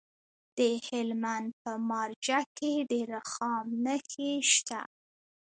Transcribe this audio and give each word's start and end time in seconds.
د 0.57 0.59
هلمند 0.87 1.49
په 1.61 1.71
مارجه 1.89 2.39
کې 2.57 2.73
د 2.89 2.93
رخام 3.13 3.65
نښې 3.85 4.31
شته. 4.51 4.81